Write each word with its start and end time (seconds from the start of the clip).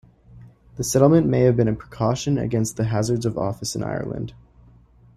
The 0.77 0.83
settlement 0.83 1.27
may 1.27 1.41
have 1.41 1.55
been 1.55 1.67
a 1.67 1.75
precaution 1.75 2.39
against 2.39 2.75
the 2.75 2.85
hazards 2.85 3.23
of 3.23 3.37
office 3.37 3.75
in 3.75 3.83
Ireland. 3.83 4.33